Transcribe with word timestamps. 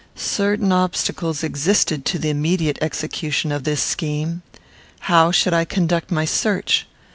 Certain 0.15 0.71
obstacles 0.71 1.43
existed 1.43 2.05
to 2.05 2.17
the 2.17 2.31
immediate 2.31 2.79
execution 2.81 3.51
of 3.51 3.65
this 3.65 3.83
scheme. 3.83 4.41
How 5.01 5.29
should 5.31 5.53
I 5.53 5.63
conduct 5.63 6.09
my 6.09 6.25
search? 6.25 6.87